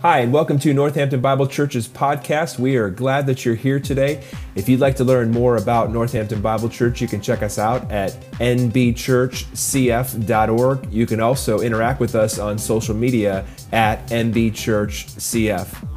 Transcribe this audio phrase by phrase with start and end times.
[0.00, 2.56] Hi, and welcome to Northampton Bible Church's podcast.
[2.56, 4.22] We are glad that you're here today.
[4.54, 7.90] If you'd like to learn more about Northampton Bible Church, you can check us out
[7.90, 10.92] at nbchurchcf.org.
[10.92, 15.88] You can also interact with us on social media at nbchurchcf.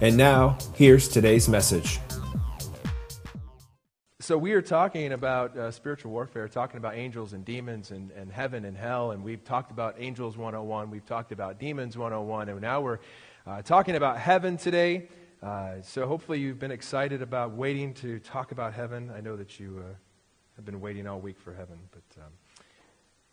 [0.00, 1.98] And now, here's today's message.
[4.20, 8.30] So, we are talking about uh, spiritual warfare, talking about angels and demons and, and
[8.30, 9.10] heaven and hell.
[9.10, 13.00] And we've talked about angels 101, we've talked about demons 101, and now we're
[13.46, 15.08] uh, talking about heaven today.
[15.42, 19.10] Uh, so hopefully you've been excited about waiting to talk about heaven.
[19.16, 19.94] I know that you uh,
[20.56, 22.32] have been waiting all week for heaven, but um,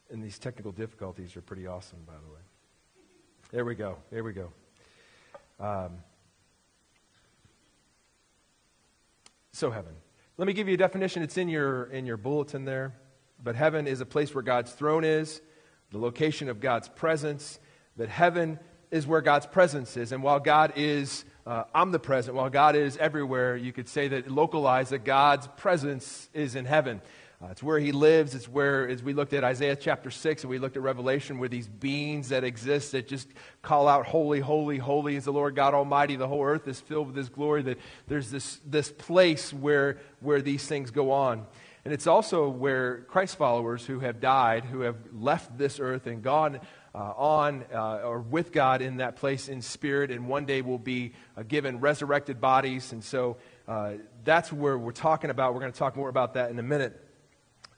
[0.10, 2.40] and these technical difficulties are pretty awesome, by the way.
[3.52, 3.98] There we go.
[4.10, 4.52] There we go.
[5.60, 5.98] Um,
[9.52, 9.94] so heaven.
[10.38, 11.24] Let me give you a definition.
[11.24, 12.94] It's in your in your bulletin there.
[13.44, 15.42] But heaven is a place where God's throne is,
[15.92, 17.60] the location of God's presence.
[17.98, 18.60] That heaven
[18.92, 20.12] is where God's presence is.
[20.12, 24.92] And while God is uh, omnipresent, while God is everywhere, you could say that localized
[24.92, 27.02] that God's presence is in heaven.
[27.40, 28.34] Uh, it's where he lives.
[28.34, 31.48] It's where, as we looked at Isaiah chapter 6 and we looked at Revelation, where
[31.48, 33.28] these beings that exist that just
[33.62, 36.16] call out, Holy, holy, holy is the Lord God Almighty.
[36.16, 37.62] The whole earth is filled with his glory.
[37.62, 37.78] That
[38.08, 41.46] there's this, this place where, where these things go on.
[41.86, 46.22] And it's also where Christ followers who have died, who have left this earth and
[46.22, 46.60] gone
[46.98, 50.80] uh, on uh, or with God in that place in spirit, and one day we'll
[50.80, 52.92] be uh, given resurrected bodies.
[52.92, 55.54] And so uh, that's where we're talking about.
[55.54, 57.00] We're going to talk more about that in a minute.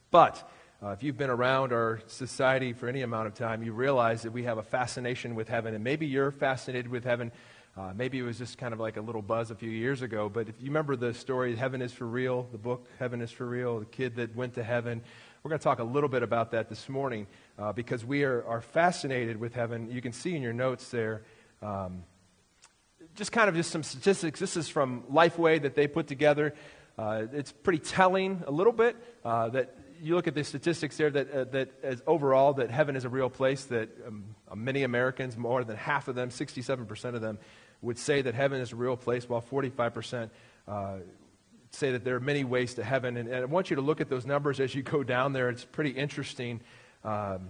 [0.09, 0.49] But
[0.81, 4.31] uh, if you've been around our society for any amount of time, you realize that
[4.31, 5.75] we have a fascination with heaven.
[5.75, 7.33] And maybe you're fascinated with heaven.
[7.77, 10.29] Uh, maybe it was just kind of like a little buzz a few years ago.
[10.29, 13.45] But if you remember the story, Heaven is for Real, the book Heaven is for
[13.45, 15.01] Real, the kid that went to heaven.
[15.41, 17.25] We're going to talk a little bit about that this morning
[17.57, 19.89] uh, because we are, are fascinated with heaven.
[19.89, 21.23] You can see in your notes there
[21.61, 22.03] um,
[23.15, 24.37] just kind of just some statistics.
[24.39, 26.53] This is from Lifeway that they put together.
[26.97, 31.09] Uh, it's pretty telling a little bit uh, that you look at the statistics there
[31.09, 35.35] that, uh, that as overall that heaven is a real place that um, many americans
[35.35, 37.37] more than half of them 67% of them
[37.81, 40.29] would say that heaven is a real place while 45%
[40.69, 40.97] uh,
[41.71, 44.01] say that there are many ways to heaven and, and, i want you to look
[44.01, 46.59] at those numbers as you go down there it's pretty interesting
[47.03, 47.49] um,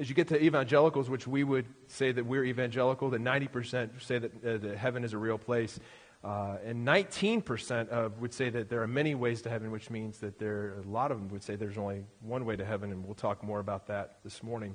[0.00, 4.18] as you get to evangelicals, which we would say that we're evangelical, that 90% say
[4.18, 5.78] that, uh, that heaven is a real place.
[6.24, 10.18] Uh, and 19% of would say that there are many ways to heaven, which means
[10.18, 13.04] that there a lot of them would say there's only one way to heaven, and
[13.04, 14.74] we'll talk more about that this morning.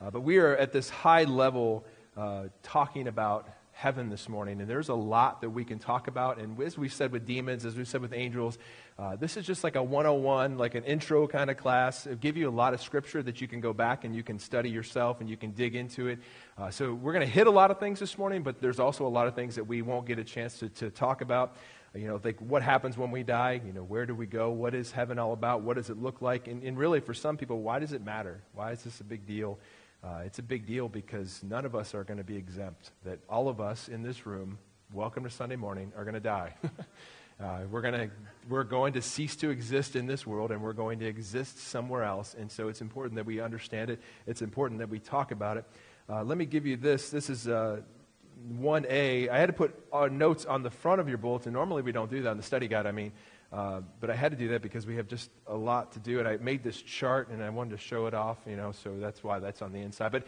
[0.00, 1.84] Uh, but we are at this high level
[2.16, 4.62] uh, talking about heaven this morning.
[4.62, 6.38] And there's a lot that we can talk about.
[6.38, 8.56] And as we said with demons, as we said with angels,
[8.98, 12.06] uh, this is just like a 101, like an intro kind of class.
[12.06, 14.38] It'll give you a lot of scripture that you can go back and you can
[14.38, 16.20] study yourself and you can dig into it.
[16.56, 19.06] Uh, so we're going to hit a lot of things this morning, but there's also
[19.06, 21.54] a lot of things that we won't get a chance to, to talk about.
[21.94, 23.60] You know, like what happens when we die?
[23.62, 24.52] You know, where do we go?
[24.52, 25.60] What is heaven all about?
[25.60, 26.48] What does it look like?
[26.48, 28.40] And, and really, for some people, why does it matter?
[28.54, 29.58] Why is this a big deal?
[30.04, 32.90] Uh, it's a big deal because none of us are going to be exempt.
[33.04, 34.58] That all of us in this room,
[34.92, 36.54] welcome to Sunday morning, are going to die.
[37.40, 38.10] uh, we're, gonna,
[38.48, 42.04] we're going to cease to exist in this world and we're going to exist somewhere
[42.04, 42.34] else.
[42.38, 44.00] And so it's important that we understand it.
[44.26, 45.64] It's important that we talk about it.
[46.08, 47.10] Uh, let me give you this.
[47.10, 49.28] This is 1A.
[49.28, 51.52] Uh, had to put uh, notes on the front of your bulletin.
[51.52, 53.12] Normally we don't do that on the study guide, I mean.
[53.52, 56.18] Uh, but I had to do that because we have just a lot to do.
[56.18, 58.98] And I made this chart and I wanted to show it off, you know, so
[58.98, 60.12] that's why that's on the inside.
[60.12, 60.26] But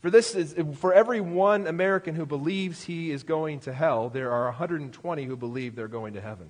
[0.00, 4.32] for this is for every one American who believes he is going to hell, there
[4.32, 6.48] are 120 who believe they're going to heaven.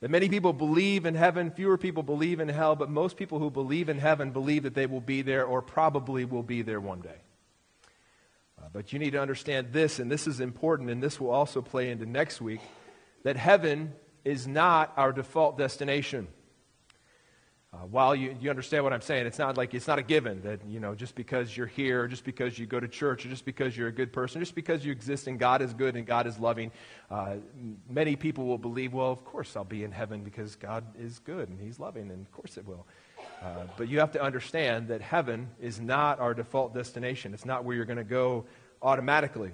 [0.00, 3.50] That many people believe in heaven, fewer people believe in hell, but most people who
[3.50, 7.00] believe in heaven believe that they will be there or probably will be there one
[7.02, 7.20] day.
[8.60, 11.62] Uh, but you need to understand this, and this is important, and this will also
[11.62, 12.60] play into next week,
[13.22, 13.92] that heaven
[14.24, 16.28] is not our default destination.
[17.74, 20.42] Uh, while you, you understand what I'm saying, it's not like it's not a given
[20.42, 23.46] that, you know, just because you're here, just because you go to church, or just
[23.46, 26.26] because you're a good person, just because you exist and God is good and God
[26.26, 26.70] is loving,
[27.10, 27.36] uh,
[27.88, 31.48] many people will believe, well, of course I'll be in heaven because God is good
[31.48, 32.86] and He's loving, and of course it will.
[33.42, 37.32] Uh, but you have to understand that heaven is not our default destination.
[37.32, 38.44] It's not where you're going to go
[38.82, 39.52] automatically.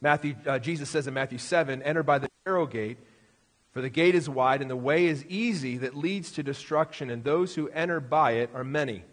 [0.00, 2.96] Matthew, uh, Jesus says in Matthew 7, enter by the narrow gate.
[3.70, 7.22] For the gate is wide and the way is easy that leads to destruction, and
[7.22, 9.04] those who enter by it are many.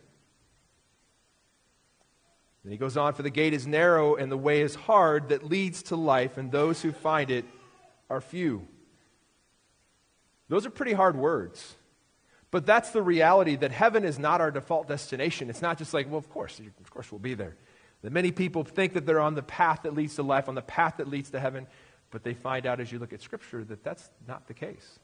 [2.63, 5.43] And he goes on, For the gate is narrow and the way is hard that
[5.43, 7.45] leads to life, and those who find it
[8.09, 8.67] are few.
[10.47, 11.75] Those are pretty hard words.
[12.51, 15.49] But that's the reality that heaven is not our default destination.
[15.49, 17.55] It's not just like, well, of course, of course we'll be there.
[18.01, 20.61] That many people think that they're on the path that leads to life, on the
[20.61, 21.67] path that leads to heaven,
[22.15, 24.99] but they find out as you look at Scripture that that's not the case.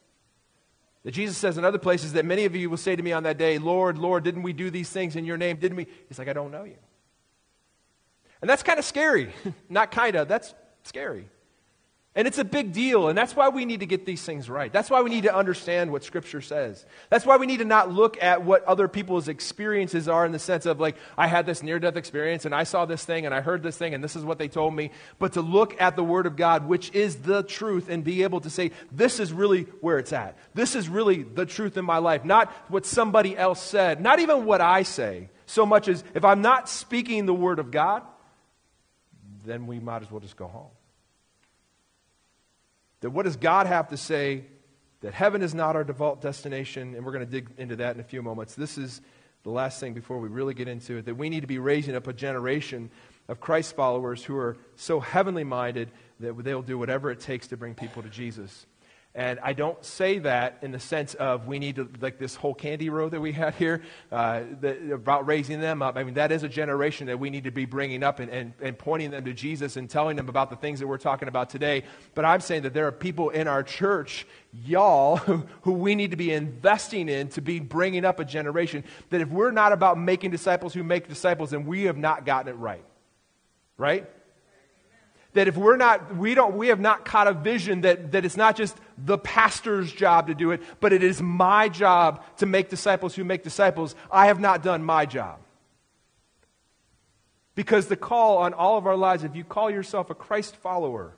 [1.04, 3.24] That Jesus says in other places that many of you will say to me on
[3.24, 5.58] that day, Lord, Lord, didn't we do these things in your name?
[5.58, 5.86] Didn't we?
[6.08, 6.78] He's like, I don't know you.
[8.40, 9.30] And that's kind of scary.
[9.68, 10.54] Not kind of, that's
[10.84, 11.28] scary.
[12.14, 14.70] And it's a big deal, and that's why we need to get these things right.
[14.70, 16.84] That's why we need to understand what Scripture says.
[17.08, 20.38] That's why we need to not look at what other people's experiences are in the
[20.38, 23.34] sense of, like, I had this near death experience, and I saw this thing, and
[23.34, 24.90] I heard this thing, and this is what they told me.
[25.18, 28.42] But to look at the Word of God, which is the truth, and be able
[28.42, 30.36] to say, this is really where it's at.
[30.52, 32.26] This is really the truth in my life.
[32.26, 36.42] Not what somebody else said, not even what I say, so much as if I'm
[36.42, 38.02] not speaking the Word of God,
[39.46, 40.68] then we might as well just go home.
[43.02, 44.44] That what does God have to say?
[45.02, 48.00] That heaven is not our default destination, and we're going to dig into that in
[48.00, 48.54] a few moments.
[48.54, 49.00] This is
[49.42, 51.96] the last thing before we really get into it that we need to be raising
[51.96, 52.88] up a generation
[53.28, 55.90] of Christ followers who are so heavenly minded
[56.20, 58.66] that they'll do whatever it takes to bring people to Jesus.
[59.14, 62.54] And I don't say that in the sense of we need to, like this whole
[62.54, 65.98] candy row that we had here, uh, the, about raising them up.
[65.98, 68.54] I mean, that is a generation that we need to be bringing up and, and,
[68.62, 71.50] and pointing them to Jesus and telling them about the things that we're talking about
[71.50, 71.84] today.
[72.14, 74.26] But I'm saying that there are people in our church,
[74.64, 78.82] y'all, who, who we need to be investing in to be bringing up a generation
[79.10, 82.48] that if we're not about making disciples who make disciples, then we have not gotten
[82.48, 82.84] it right.
[83.76, 84.08] Right?
[85.34, 88.36] That if we're not, we don't, we have not caught a vision that, that it's
[88.36, 92.68] not just the pastor's job to do it, but it is my job to make
[92.68, 93.94] disciples who make disciples.
[94.10, 95.40] I have not done my job.
[97.54, 101.14] Because the call on all of our lives, if you call yourself a Christ follower,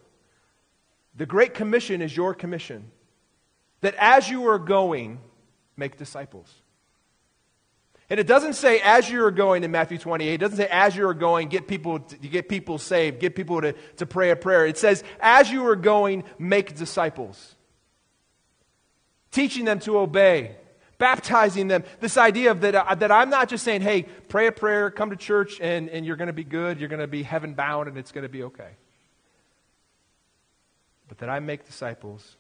[1.17, 2.91] the Great Commission is your commission.
[3.81, 5.21] That as you are going,
[5.77, 6.53] make disciples.
[8.11, 10.95] And it doesn't say as you are going in Matthew 28, it doesn't say as
[10.95, 14.37] you are going, get people, to, get people saved, get people to, to pray a
[14.37, 14.67] prayer.
[14.67, 17.57] It says as you are going, make disciples.
[19.31, 20.57] Teaching them to obey,
[20.99, 21.83] baptizing them.
[22.01, 25.11] This idea of that, uh, that I'm not just saying, hey, pray a prayer, come
[25.11, 27.89] to church, and, and you're going to be good, you're going to be heaven bound,
[27.89, 28.71] and it's going to be okay.
[31.09, 32.37] But that I make disciples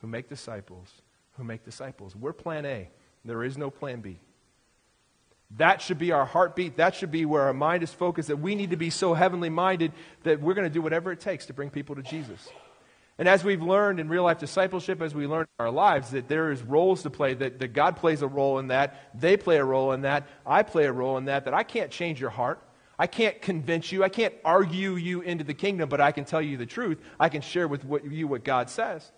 [0.00, 0.92] who make disciples
[1.36, 2.16] who make disciples.
[2.16, 2.88] We're plan A.
[3.24, 4.18] There is no plan B.
[5.52, 6.76] That should be our heartbeat.
[6.76, 9.48] That should be where our mind is focused, that we need to be so heavenly
[9.48, 9.92] minded
[10.24, 12.48] that we're going to do whatever it takes to bring people to Jesus.
[13.18, 16.28] And as we've learned in real life discipleship, as we learn in our lives, that
[16.28, 19.56] there is roles to play, that, that God plays a role in that, they play
[19.56, 22.30] a role in that, I play a role in that, that I can't change your
[22.30, 22.62] heart.
[22.98, 24.02] I can't convince you.
[24.02, 26.98] I can't argue you into the kingdom, but I can tell you the truth.
[27.20, 29.10] I can share with what, you what God says.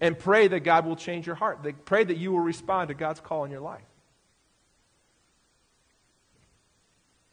[0.00, 1.64] And pray that God will change your heart.
[1.84, 3.84] Pray that you will respond to God's call in your life.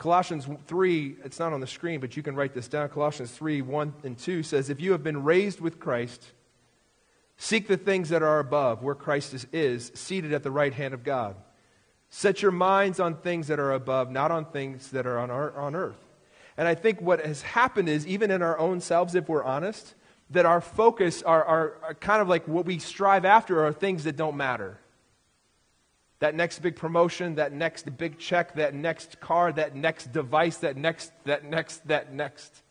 [0.01, 2.89] Colossians 3, it's not on the screen, but you can write this down.
[2.89, 6.25] Colossians 3, 1 and 2 says, If you have been raised with Christ,
[7.37, 10.95] seek the things that are above, where Christ is, is, seated at the right hand
[10.95, 11.35] of God.
[12.09, 15.55] Set your minds on things that are above, not on things that are on, our,
[15.55, 16.03] on earth.
[16.57, 19.93] And I think what has happened is, even in our own selves, if we're honest,
[20.31, 24.05] that our focus, are, are, are kind of like what we strive after, are things
[24.05, 24.79] that don't matter
[26.21, 30.77] that next big promotion, that next big check, that next car, that next device, that
[30.77, 32.61] next, that next, that next.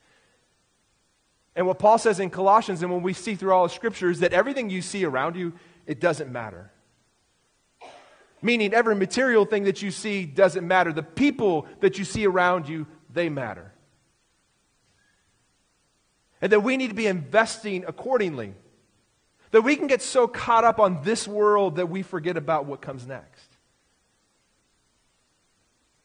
[1.57, 4.33] And what Paul says in Colossians, and when we see through all the scriptures, that
[4.33, 5.53] everything you see around you,
[5.85, 6.71] it doesn't matter.
[8.41, 10.93] Meaning, every material thing that you see doesn't matter.
[10.93, 13.73] The people that you see around you, they matter.
[16.41, 18.55] And that we need to be investing accordingly.
[19.51, 22.81] That we can get so caught up on this world that we forget about what
[22.81, 23.51] comes next.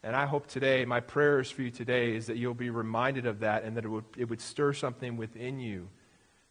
[0.06, 3.40] And I hope today, my prayers for you today is that you'll be reminded of
[3.40, 5.90] that and that it would, it would stir something within you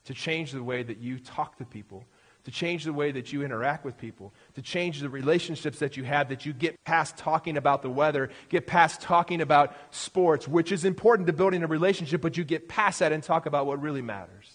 [0.06, 2.04] to change the way that you talk to people,
[2.44, 6.02] to change the way that you interact with people, to change the relationships that you
[6.02, 10.72] have, that you get past talking about the weather, get past talking about sports, which
[10.72, 13.80] is important to building a relationship, but you get past that and talk about what
[13.80, 14.53] really matters.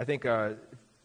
[0.00, 0.50] I think uh,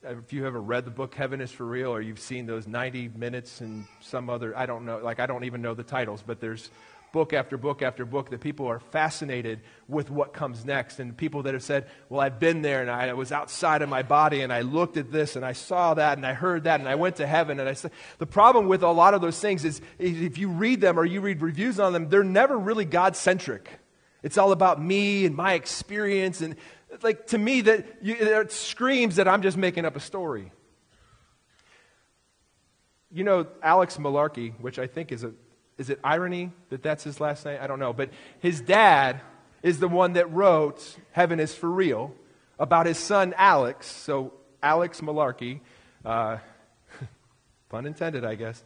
[0.04, 3.10] if you ever read the book Heaven is for Real or you've seen those 90
[3.16, 6.40] minutes and some other, I don't know, like I don't even know the titles, but
[6.40, 6.70] there's
[7.12, 11.00] book after book after book that people are fascinated with what comes next.
[11.00, 14.04] And people that have said, Well, I've been there and I was outside of my
[14.04, 16.88] body and I looked at this and I saw that and I heard that and
[16.88, 17.60] I went to heaven.
[17.60, 20.82] And I said, The problem with a lot of those things is if you read
[20.82, 23.72] them or you read reviews on them, they're never really God centric.
[24.22, 26.42] It's all about me and my experience.
[26.42, 26.56] And
[27.02, 30.52] like to me that you, it screams that I'm just making up a story.
[33.12, 35.34] You know, Alex Malarkey, which I think is a,
[35.78, 37.60] is it irony that that's his last name?
[37.62, 37.94] I don't know.
[37.94, 38.10] But
[38.40, 39.22] his dad
[39.62, 42.14] is the one that wrote Heaven is for Real
[42.60, 43.88] about his son Alex.
[43.88, 45.62] So, Alex Malarkey,
[46.06, 46.38] uh,
[47.70, 48.64] pun intended, I guess,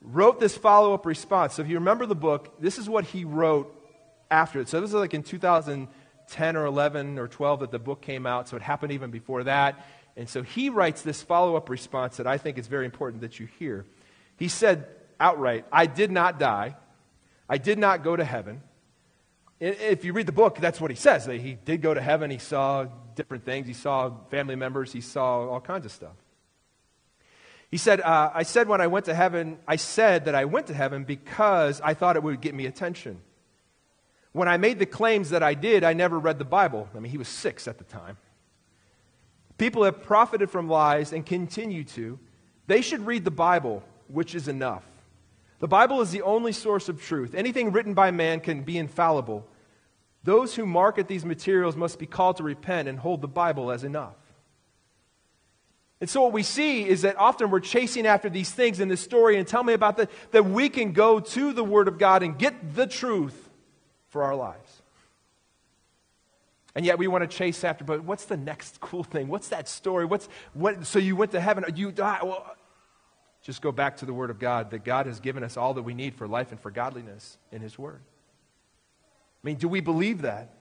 [0.00, 1.54] wrote this follow up response.
[1.54, 3.74] So, if you remember the book, this is what he wrote
[4.30, 4.68] after it.
[4.68, 5.22] So, this is like in
[6.30, 8.48] 2010 or 11 or 12 that the book came out.
[8.48, 9.86] So, it happened even before that.
[10.16, 13.38] And so, he writes this follow up response that I think is very important that
[13.38, 13.86] you hear.
[14.36, 14.86] He said
[15.18, 16.76] outright, I did not die,
[17.48, 18.62] I did not go to heaven.
[19.60, 21.26] If you read the book, that's what he says.
[21.26, 22.30] That he did go to heaven.
[22.30, 23.66] He saw different things.
[23.66, 24.90] He saw family members.
[24.90, 26.14] He saw all kinds of stuff.
[27.70, 30.68] He said, uh, I said when I went to heaven, I said that I went
[30.68, 33.20] to heaven because I thought it would get me attention.
[34.32, 36.88] When I made the claims that I did, I never read the Bible.
[36.94, 38.16] I mean, he was six at the time.
[39.58, 42.18] People have profited from lies and continue to.
[42.66, 44.84] They should read the Bible, which is enough.
[45.58, 47.34] The Bible is the only source of truth.
[47.34, 49.46] Anything written by man can be infallible.
[50.22, 53.84] Those who market these materials must be called to repent and hold the Bible as
[53.84, 54.14] enough.
[56.00, 59.02] And so, what we see is that often we're chasing after these things in this
[59.02, 62.22] story, and tell me about that, that we can go to the Word of God
[62.22, 63.49] and get the truth
[64.10, 64.82] for our lives.
[66.74, 69.28] And yet we want to chase after, but what's the next cool thing?
[69.28, 70.04] What's that story?
[70.04, 72.22] What's, what, so you went to heaven, you died.
[72.22, 72.54] Well,
[73.42, 75.82] just go back to the Word of God that God has given us all that
[75.82, 78.00] we need for life and for godliness in His Word.
[79.42, 80.54] I mean, do we believe that?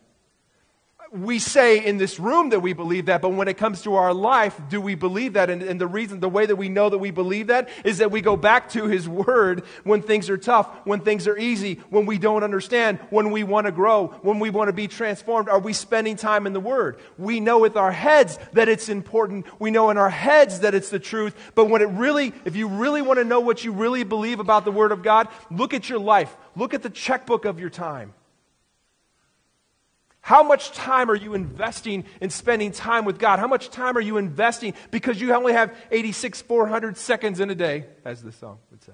[1.12, 4.14] We say in this room that we believe that, but when it comes to our
[4.14, 5.50] life, do we believe that?
[5.50, 8.12] And, and, the reason, the way that we know that we believe that is that
[8.12, 12.06] we go back to His Word when things are tough, when things are easy, when
[12.06, 15.50] we don't understand, when we want to grow, when we want to be transformed.
[15.50, 17.00] Are we spending time in the Word?
[17.18, 19.48] We know with our heads that it's important.
[19.60, 21.36] We know in our heads that it's the truth.
[21.56, 24.64] But when it really, if you really want to know what you really believe about
[24.64, 26.36] the Word of God, look at your life.
[26.56, 28.14] Look at the checkbook of your time.
[30.30, 33.40] How much time are you investing in spending time with God?
[33.40, 37.56] How much time are you investing because you only have 86, 400 seconds in a
[37.56, 38.94] day, as the song would say?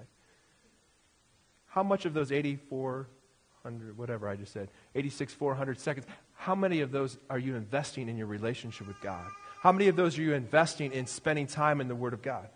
[1.66, 6.94] How much of those 8400, whatever I just said, 86, 400 seconds, how many of
[6.94, 9.30] those are you investing in your relationship with God?
[9.60, 12.48] How many of those are you investing in spending time in the Word of God?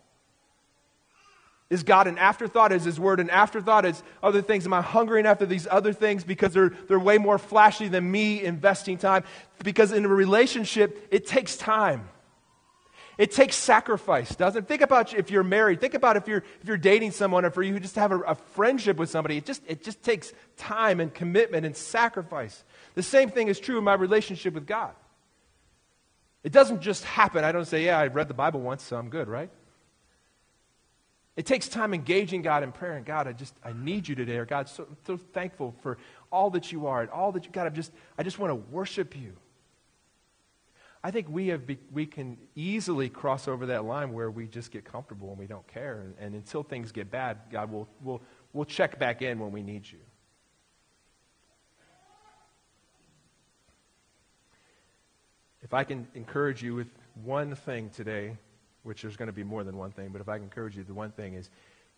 [1.69, 2.71] Is God an afterthought?
[2.71, 3.85] Is His Word an afterthought?
[3.85, 4.65] Is other things?
[4.65, 8.43] Am I hungering after these other things because they're, they're way more flashy than me
[8.43, 9.23] investing time?
[9.63, 12.09] Because in a relationship, it takes time.
[13.19, 14.67] It takes sacrifice, doesn't it?
[14.67, 15.81] Think about if you're married.
[15.81, 18.35] Think about if you're, if you're dating someone or for you just have a, a
[18.35, 19.35] friendship with somebody.
[19.35, 22.63] It just, it just takes time and commitment and sacrifice.
[22.95, 24.93] The same thing is true in my relationship with God.
[26.43, 27.43] It doesn't just happen.
[27.43, 29.49] I don't say, yeah, I read the Bible once, so I'm good, right?
[31.35, 32.97] It takes time engaging God in prayer.
[32.97, 34.37] And God, I just, I need you today.
[34.37, 35.97] Or God, so, so thankful for
[36.31, 38.55] all that you are and all that you, God, I just, I just want to
[38.55, 39.33] worship you.
[41.01, 44.69] I think we, have be, we can easily cross over that line where we just
[44.69, 46.01] get comfortable and we don't care.
[46.01, 48.21] And, and until things get bad, God will will
[48.51, 49.99] will check back in when we need you.
[55.61, 56.87] If I can encourage you with
[57.23, 58.35] one thing today,
[58.83, 60.83] which there's going to be more than one thing, but if I can encourage you,
[60.83, 61.49] the one thing is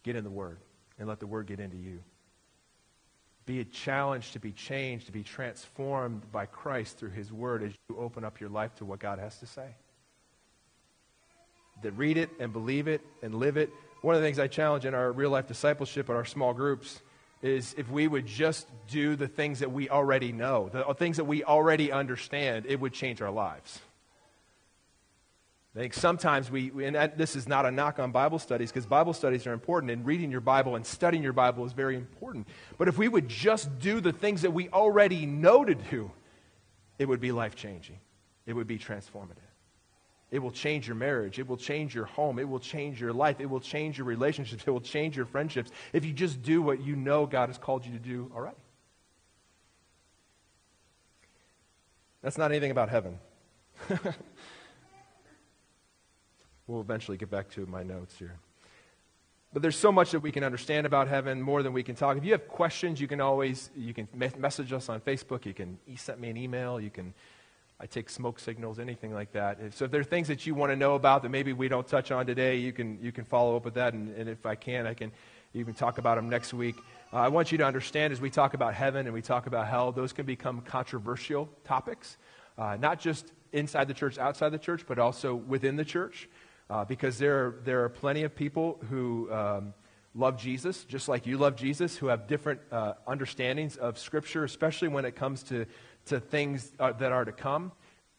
[0.04, 0.58] get in the Word
[1.00, 2.00] and let the Word get into you.
[3.46, 7.72] Be a challenge to be changed, to be transformed by Christ through His Word as
[7.90, 9.68] you open up your life to what God has to say.
[11.82, 13.72] That read it and believe it and live it.
[14.02, 17.02] One of the things I challenge in our real life discipleship at our small groups
[17.42, 21.26] is if we would just do the things that we already know, the things that
[21.26, 23.80] we already understand, it would change our lives.
[25.76, 29.14] I think sometimes we, and this is not a knock on Bible studies because Bible
[29.14, 32.48] studies are important and reading your Bible and studying your Bible is very important.
[32.78, 36.12] But if we would just do the things that we already know to do,
[37.00, 38.00] it would be life changing.
[38.46, 39.38] It would be transformative.
[40.30, 41.40] It will change your marriage.
[41.40, 42.38] It will change your home.
[42.38, 43.40] It will change your life.
[43.40, 44.64] It will change your relationships.
[44.68, 47.86] It will change your friendships if you just do what you know God has called
[47.86, 48.58] you to do already.
[52.22, 53.20] That's not anything about heaven.
[56.72, 58.40] We'll eventually get back to my notes here.
[59.52, 62.16] But there's so much that we can understand about heaven, more than we can talk.
[62.16, 65.46] If you have questions, you can always you can message us on Facebook.
[65.46, 66.80] You can send me an email.
[66.80, 67.14] You can
[67.78, 69.60] I take smoke signals, anything like that.
[69.74, 71.86] So if there are things that you want to know about that maybe we don't
[71.86, 73.94] touch on today, you can you can follow up with that.
[73.94, 75.12] And, and if I can, I can
[75.54, 76.78] even talk about them next week.
[77.12, 79.68] Uh, I want you to understand as we talk about heaven and we talk about
[79.68, 82.16] hell, those can become controversial topics,
[82.58, 86.30] uh, not just inside the church, outside the church, but also within the church
[86.72, 89.74] uh, because there are, there are plenty of people who um,
[90.16, 94.88] love Jesus, just like you love Jesus, who have different uh, understandings of Scripture, especially
[94.88, 95.66] when it comes to,
[96.06, 97.74] to things uh, that are to come.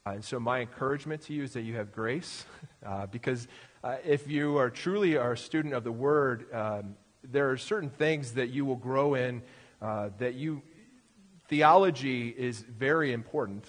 [0.04, 2.44] Uh, and so, my encouragement to you is that you have grace,
[2.86, 3.48] uh, because
[3.82, 6.94] uh, if you are truly are a student of the Word, um,
[7.24, 9.42] there are certain things that you will grow in
[9.80, 10.60] that you.
[11.48, 13.66] Theology is very important.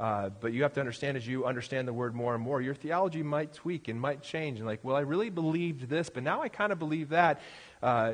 [0.00, 2.74] Uh, but you have to understand as you understand the word more and more, your
[2.74, 4.58] theology might tweak and might change.
[4.58, 7.42] And like, well, I really believed this, but now I kind of believe that.
[7.82, 8.12] Uh,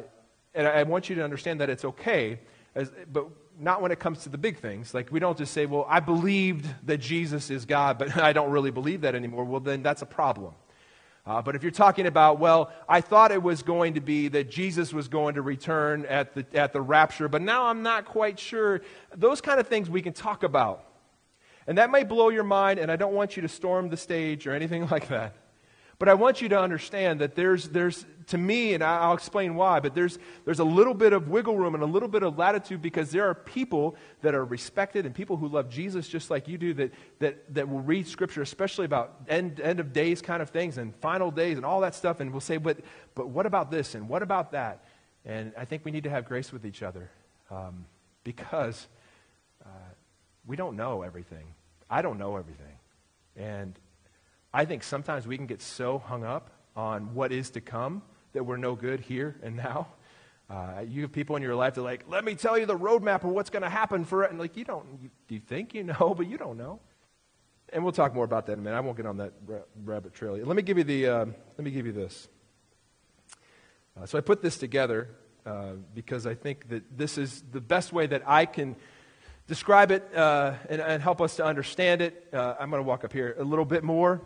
[0.52, 2.40] and I, I want you to understand that it's okay,
[2.74, 3.28] as, but
[3.60, 4.94] not when it comes to the big things.
[4.94, 8.50] Like, we don't just say, well, I believed that Jesus is God, but I don't
[8.50, 9.44] really believe that anymore.
[9.44, 10.54] Well, then that's a problem.
[11.24, 14.50] Uh, but if you're talking about, well, I thought it was going to be that
[14.50, 18.40] Jesus was going to return at the, at the rapture, but now I'm not quite
[18.40, 18.80] sure,
[19.14, 20.82] those kind of things we can talk about.
[21.66, 24.46] And that may blow your mind, and I don't want you to storm the stage
[24.46, 25.36] or anything like that.
[25.98, 29.80] But I want you to understand that there's, there's to me, and I'll explain why,
[29.80, 32.82] but there's, there's a little bit of wiggle room and a little bit of latitude
[32.82, 36.58] because there are people that are respected and people who love Jesus just like you
[36.58, 40.50] do that, that, that will read Scripture, especially about end, end of days kind of
[40.50, 42.78] things and final days and all that stuff, and will say, but,
[43.14, 44.84] but what about this and what about that?
[45.24, 47.10] And I think we need to have grace with each other
[47.50, 47.86] um,
[48.22, 48.86] because
[49.64, 49.68] uh,
[50.46, 51.54] we don't know everything.
[51.88, 52.76] I don't know everything.
[53.36, 53.78] And
[54.52, 58.02] I think sometimes we can get so hung up on what is to come
[58.32, 59.88] that we're no good here and now.
[60.48, 62.78] Uh, you have people in your life that are like, let me tell you the
[62.78, 64.30] roadmap of what's going to happen for it.
[64.30, 66.80] And like, you don't, you, you think you know, but you don't know.
[67.72, 68.76] And we'll talk more about that in a minute.
[68.76, 69.32] I won't get on that
[69.84, 70.36] rabbit trail.
[70.36, 72.28] Let me give you the, uh, let me give you this.
[74.00, 75.08] Uh, so I put this together
[75.44, 78.76] uh, because I think that this is the best way that I can
[79.46, 82.28] describe it uh, and, and, help us to understand it.
[82.32, 84.20] Uh, I'm going to walk up here a little bit more.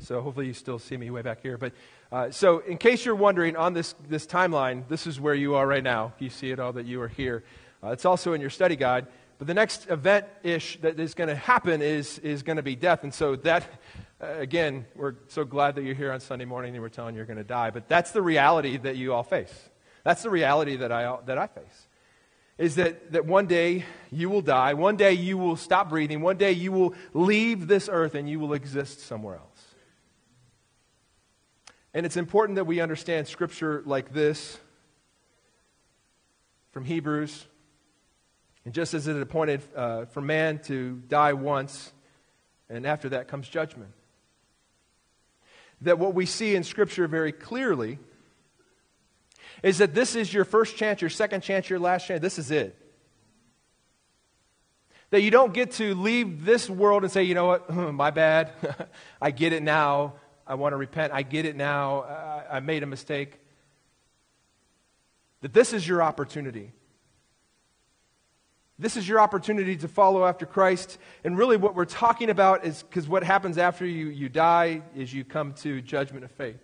[0.00, 1.56] So hopefully you still see me way back here.
[1.56, 1.72] But
[2.12, 5.66] uh, so in case you're wondering on this, this timeline, this is where you are
[5.66, 6.12] right now.
[6.18, 7.44] You see it all that you are here.
[7.82, 9.06] Uh, it's also in your study guide.
[9.38, 12.74] But the next event ish that is going to happen is, is going to be
[12.74, 13.04] death.
[13.04, 13.64] And so that,
[14.20, 17.18] uh, again, we're so glad that you're here on Sunday morning and we're telling you
[17.18, 17.70] you're going to die.
[17.70, 19.54] But that's the reality that you all face.
[20.02, 21.87] That's the reality that I, that I face
[22.58, 26.36] is that, that one day you will die, one day you will stop breathing, one
[26.36, 29.64] day you will leave this earth and you will exist somewhere else.
[31.94, 34.58] And it's important that we understand scripture like this
[36.72, 37.46] from Hebrews.
[38.64, 41.92] And just as it appointed uh, for man to die once,
[42.68, 43.92] and after that comes judgment.
[45.80, 47.98] That what we see in Scripture very clearly
[49.62, 52.20] is that this is your first chance, your second chance, your last chance.
[52.20, 52.76] This is it.
[55.10, 58.52] That you don't get to leave this world and say, you know what, my bad.
[59.22, 60.14] I get it now.
[60.46, 61.12] I want to repent.
[61.12, 62.02] I get it now.
[62.02, 63.38] I, I made a mistake.
[65.40, 66.72] That this is your opportunity.
[68.78, 70.98] This is your opportunity to follow after Christ.
[71.24, 75.12] And really, what we're talking about is because what happens after you, you die is
[75.12, 76.60] you come to judgment of faith.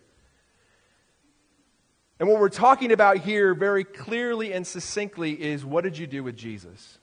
[2.25, 6.25] And what we're talking about here very clearly and succinctly is what did you do
[6.25, 6.97] with Jesus?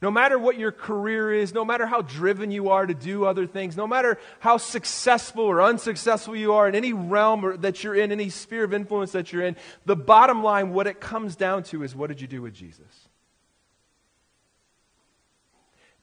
[0.00, 3.44] No matter what your career is, no matter how driven you are to do other
[3.44, 8.12] things, no matter how successful or unsuccessful you are in any realm that you're in,
[8.12, 11.82] any sphere of influence that you're in, the bottom line, what it comes down to
[11.82, 13.08] is what did you do with Jesus?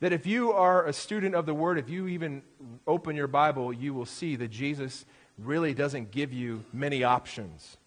[0.02, 2.42] That if you are a student of the Word, if you even
[2.86, 5.06] open your Bible, you will see that Jesus
[5.38, 7.78] really doesn't give you many options.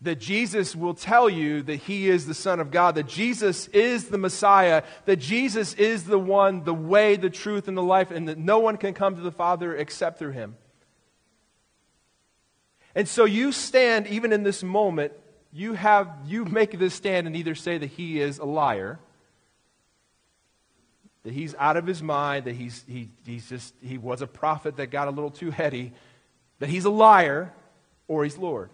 [0.00, 4.08] That Jesus will tell you that He is the Son of God, that Jesus is
[4.08, 8.28] the Messiah, that Jesus is the one, the way, the truth, and the life, and
[8.28, 10.56] that no one can come to the Father except through Him.
[12.94, 15.12] And so you stand, even in this moment,
[15.52, 18.98] you have you make this stand and either say that he is a liar
[21.24, 24.76] that he's out of his mind, that he's, he, he's just, he was a prophet
[24.76, 25.92] that got a little too heady,
[26.58, 27.52] that he's a liar,
[28.08, 28.70] or he's Lord.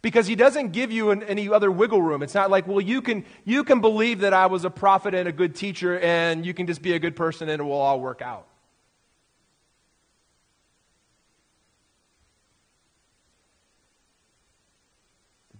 [0.00, 2.22] Because he doesn't give you an, any other wiggle room.
[2.22, 5.28] It's not like, well, you can, you can believe that I was a prophet and
[5.28, 8.00] a good teacher, and you can just be a good person and it will all
[8.00, 8.46] work out.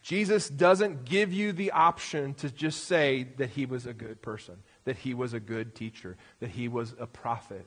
[0.00, 4.56] Jesus doesn't give you the option to just say that he was a good person
[4.84, 7.66] that he was a good teacher, that he was a prophet.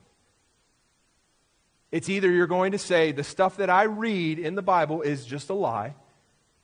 [1.90, 5.24] It's either you're going to say, the stuff that I read in the Bible is
[5.24, 5.94] just a lie,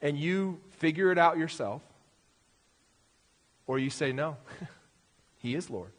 [0.00, 1.82] and you figure it out yourself,
[3.66, 4.36] or you say, no,
[5.38, 5.92] he is Lord.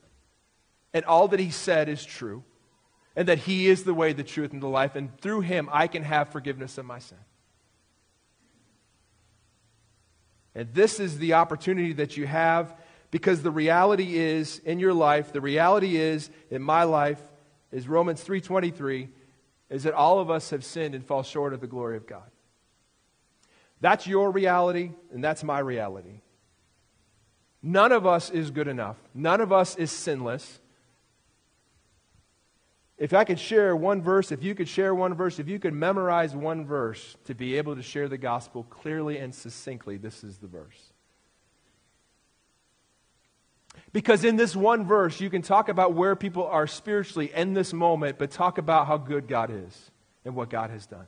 [0.94, 2.44] And all that he said is true.
[3.16, 5.88] and that He is the way, the truth, and the life, and through Him I
[5.88, 7.18] can have forgiveness of my sin.
[10.56, 12.76] And this is the opportunity that you have
[13.14, 17.22] because the reality is in your life, the reality is in my life,
[17.72, 19.08] is Romans 3:23
[19.70, 22.32] is that all of us have sinned and fall short of the glory of God.
[23.82, 26.22] That's your reality and that's my reality.
[27.62, 28.98] None of us is good enough.
[29.14, 30.60] None of us is sinless.
[32.98, 35.76] If I could share one verse, if you could share one verse, if you could
[35.76, 40.40] memorize one verse to be able to share the gospel clearly and succinctly, this is
[40.40, 40.93] the verse.
[43.94, 47.72] Because in this one verse, you can talk about where people are spiritually in this
[47.72, 49.92] moment, but talk about how good God is
[50.26, 51.06] and what God has done.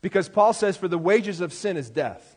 [0.00, 2.36] Because Paul says, For the wages of sin is death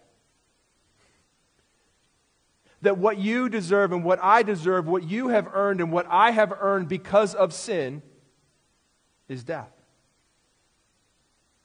[2.81, 6.31] that what you deserve and what I deserve, what you have earned and what I
[6.31, 8.01] have earned because of sin,
[9.27, 9.71] is death.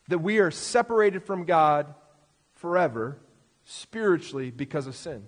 [0.08, 1.94] That we are separated from God
[2.54, 3.18] forever,
[3.64, 5.24] spiritually, because of sin.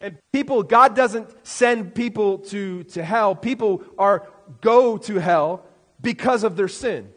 [0.00, 3.34] And people, God doesn't send people to, to hell.
[3.34, 4.28] People are
[4.60, 5.64] go to hell
[6.00, 7.12] because of their sin.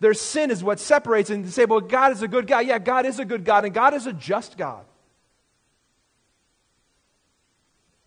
[0.00, 2.66] Their sin is what separates, and say, well, God is a good God.
[2.66, 4.84] Yeah, God is a good God, and God is a just God.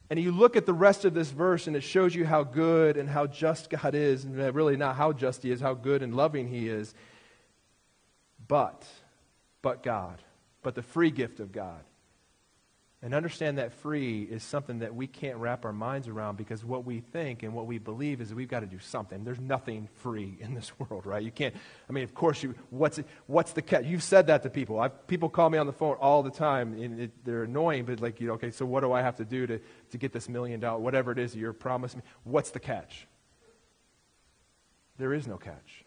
[0.09, 2.97] And you look at the rest of this verse, and it shows you how good
[2.97, 6.13] and how just God is, and really not how just He is, how good and
[6.13, 6.93] loving He is.
[8.45, 8.85] But,
[9.61, 10.19] but God,
[10.65, 11.83] but the free gift of God
[13.03, 16.85] and understand that free is something that we can't wrap our minds around because what
[16.85, 19.23] we think and what we believe is that we've got to do something.
[19.23, 21.21] There's nothing free in this world, right?
[21.21, 21.53] You can't,
[21.87, 23.85] I mean, of course, you, what's, what's the catch?
[23.85, 24.79] You've said that to people.
[24.79, 28.01] I've, people call me on the phone all the time, and it, they're annoying, but
[28.01, 29.59] like, you know, okay, so what do I have to do to,
[29.91, 32.05] to get this million dollar, whatever it is you're promising me?
[32.23, 33.05] What's the catch?
[34.97, 35.84] There is no catch.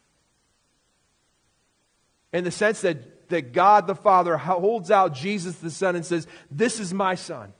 [2.32, 6.26] In the sense that that God the Father holds out Jesus the Son and says,
[6.50, 7.52] This is my Son,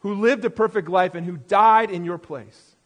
[0.00, 2.76] who lived a perfect life and who died in your place.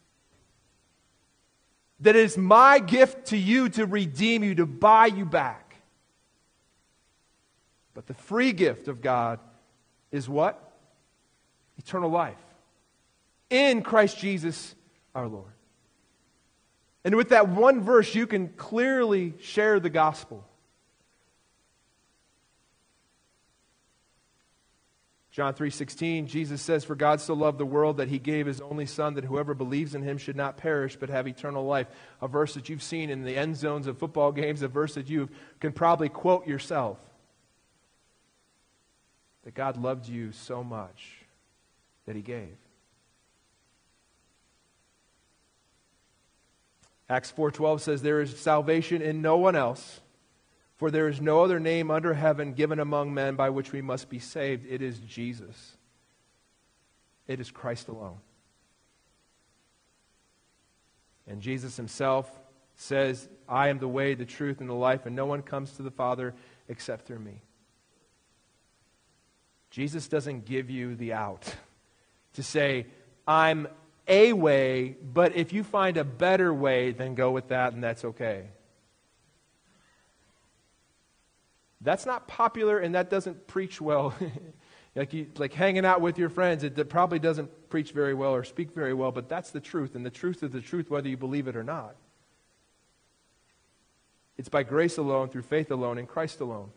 [2.01, 5.77] That is my gift to you to redeem you, to buy you back.
[7.95, 9.39] But the free gift of God
[10.11, 10.73] is what?
[11.79, 12.39] Eternal life
[13.51, 14.75] in Christ Jesus
[15.15, 15.53] our Lord.
[17.05, 20.49] And with that one verse, you can clearly share the gospel.
[25.33, 28.85] John 3:16 Jesus says for God so loved the world that he gave his only
[28.85, 31.87] son that whoever believes in him should not perish but have eternal life.
[32.21, 35.09] A verse that you've seen in the end zones of football games, a verse that
[35.09, 36.99] you can probably quote yourself.
[39.45, 41.25] That God loved you so much
[42.05, 42.59] that he gave.
[47.09, 50.03] Acts 4:12 says there is salvation in no one else
[50.83, 54.09] for there is no other name under heaven given among men by which we must
[54.09, 54.67] be saved.
[54.69, 55.77] It is Jesus.
[57.29, 58.19] It is Christ alone.
[61.29, 62.29] And Jesus himself
[62.75, 65.83] says, I am the way, the truth, and the life, and no one comes to
[65.83, 66.35] the Father
[66.67, 67.43] except through me.
[69.71, 71.55] Jesus doesn't give you the out
[72.33, 72.87] to say,
[73.25, 73.69] I'm
[74.09, 78.05] a way, but if you find a better way, then go with that, and that's
[78.05, 78.49] okay.
[81.83, 84.15] That's not popular and that doesn't preach well.
[84.95, 88.35] like, you, like hanging out with your friends, it, it probably doesn't preach very well
[88.35, 89.95] or speak very well, but that's the truth.
[89.95, 91.97] And the truth is the truth whether you believe it or not.
[94.39, 96.71] It's by grace alone, through faith alone, in Christ alone.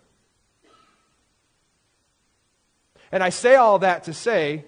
[3.12, 4.66] And I say all that to say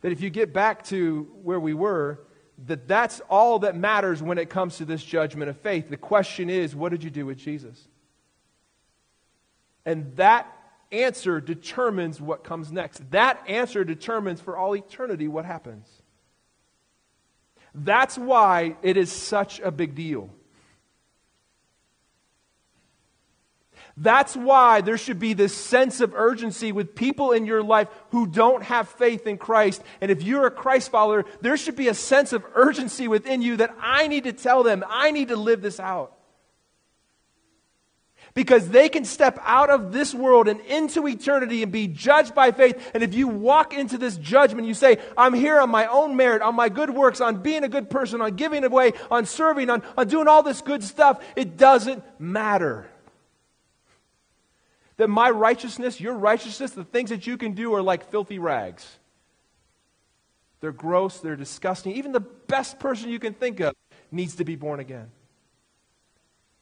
[0.00, 2.20] that if you get back to where we were,
[2.66, 5.88] that that's all that matters when it comes to this judgment of faith.
[5.90, 7.88] The question is, what did you do with Jesus?
[9.84, 10.50] And that
[10.92, 13.10] answer determines what comes next.
[13.10, 15.86] That answer determines for all eternity what happens.
[17.74, 20.30] That's why it is such a big deal.
[23.96, 28.26] That's why there should be this sense of urgency with people in your life who
[28.26, 29.82] don't have faith in Christ.
[30.00, 33.56] And if you're a Christ follower, there should be a sense of urgency within you
[33.58, 36.13] that I need to tell them, I need to live this out
[38.34, 42.50] because they can step out of this world and into eternity and be judged by
[42.50, 42.90] faith.
[42.92, 46.42] And if you walk into this judgment, you say, I'm here on my own merit,
[46.42, 49.82] on my good works, on being a good person, on giving away, on serving, on,
[49.96, 52.88] on doing all this good stuff, it doesn't matter.
[54.96, 58.98] That my righteousness, your righteousness, the things that you can do are like filthy rags.
[60.60, 61.92] They're gross, they're disgusting.
[61.92, 63.74] Even the best person you can think of
[64.10, 65.10] needs to be born again.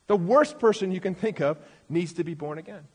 [0.07, 2.87] The worst person you can think of needs to be born again.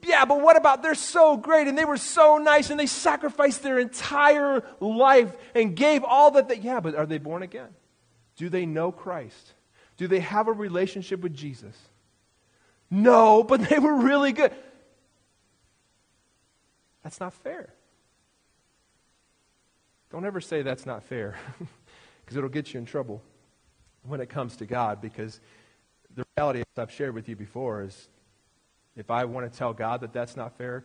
[0.00, 3.62] Yeah, but what about they're so great and they were so nice and they sacrificed
[3.62, 6.56] their entire life and gave all that they.
[6.56, 7.70] Yeah, but are they born again?
[8.36, 9.52] Do they know Christ?
[9.96, 11.76] Do they have a relationship with Jesus?
[12.90, 14.52] No, but they were really good.
[17.02, 17.72] That's not fair.
[20.10, 21.36] Don't ever say that's not fair
[22.24, 23.22] because it'll get you in trouble
[24.04, 25.40] when it comes to God because
[26.14, 28.08] the reality, as I've shared with you before, is
[28.96, 30.84] if I want to tell God that that's not fair,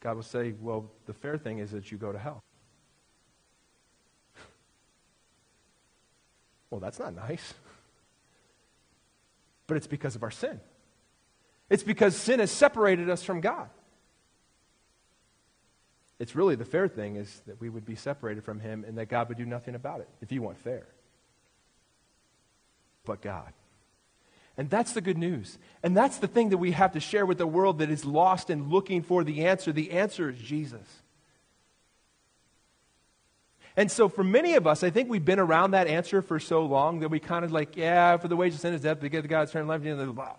[0.00, 2.42] God will say, well, the fair thing is that you go to hell.
[6.70, 7.54] well, that's not nice.
[9.66, 10.60] But it's because of our sin.
[11.68, 13.68] It's because sin has separated us from God.
[16.18, 19.08] It's really the fair thing is that we would be separated from Him and that
[19.08, 20.86] God would do nothing about it, if you want fair.
[23.04, 23.52] But God.
[24.56, 25.58] And that's the good news.
[25.82, 28.50] And that's the thing that we have to share with the world that is lost
[28.50, 29.72] and looking for the answer.
[29.72, 31.02] The answer is Jesus.
[33.76, 36.64] And so, for many of us, I think we've been around that answer for so
[36.66, 39.10] long that we kind of like, yeah, for the wages of sin is death, but
[39.10, 40.34] get God's turn left, and blah.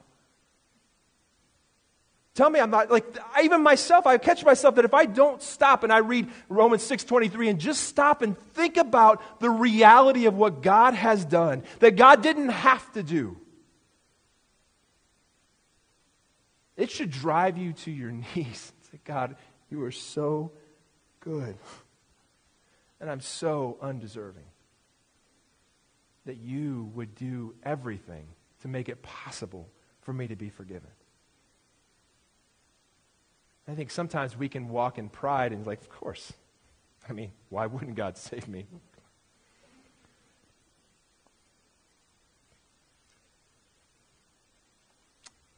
[2.33, 5.41] Tell me I'm not like I, even myself I catch myself that if I don't
[5.41, 10.35] stop and I read Romans 6:23 and just stop and think about the reality of
[10.35, 13.37] what God has done that God didn't have to do
[16.81, 18.73] It should drive you to your knees.
[18.91, 19.35] Say, God,
[19.69, 20.51] you are so
[21.19, 21.55] good.
[22.99, 24.45] And I'm so undeserving
[26.25, 28.25] that you would do everything
[28.63, 29.69] to make it possible
[30.01, 30.89] for me to be forgiven.
[33.67, 36.33] I think sometimes we can walk in pride and, like, of course.
[37.07, 38.65] I mean, why wouldn't God save me?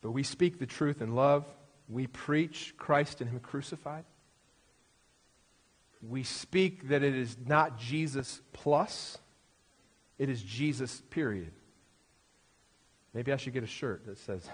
[0.04, 1.46] But we speak the truth in love.
[1.90, 4.04] We preach Christ and Him crucified.
[6.08, 9.18] We speak that it is not Jesus plus,
[10.20, 11.54] it is Jesus, period.
[13.14, 14.44] Maybe I should get a shirt that says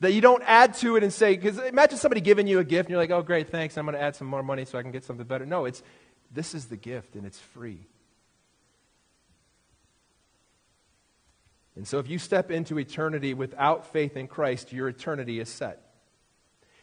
[0.00, 2.86] that you don't add to it and say, because imagine somebody giving you a gift
[2.86, 4.82] and you're like, oh, great, thanks, I'm going to add some more money so I
[4.82, 5.44] can get something better.
[5.44, 5.82] No, it's
[6.30, 7.80] this is the gift and it's free.
[11.78, 15.80] And so, if you step into eternity without faith in Christ, your eternity is set.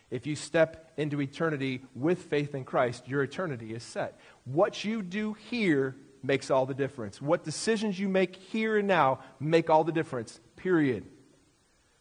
[0.10, 4.18] If you step into eternity with faith in Christ, your eternity is set.
[4.46, 7.22] What you do here makes all the difference.
[7.22, 11.06] What decisions you make here and now make all the difference, period.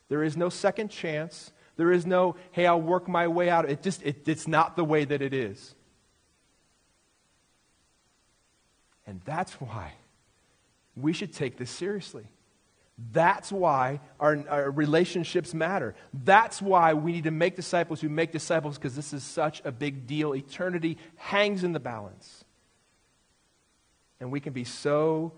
[0.08, 1.50] There is no second chance.
[1.76, 3.68] There is no, hey, I'll work my way out.
[3.68, 5.74] It just, it, it's not the way that it is.
[9.04, 9.94] And that's why
[10.94, 12.28] we should take this seriously.
[12.96, 15.96] That's why our, our, relationships matter.
[16.12, 19.72] That's why we need to make disciples who make disciples because this is such a
[19.72, 20.34] big deal.
[20.34, 22.44] Eternity hangs in the balance.
[24.20, 25.32] And we can be so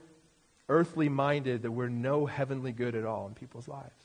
[0.69, 4.03] earthly minded that we're no heavenly good at all in people's lives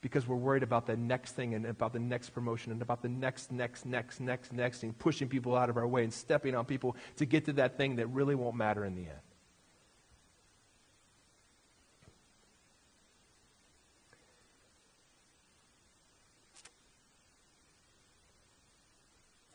[0.00, 3.08] because we're worried about the next thing and about the next promotion and about the
[3.08, 6.64] next, next, next, next, next thing, pushing people out of our way and stepping on
[6.64, 9.20] people to get to that thing that really won't matter in the end.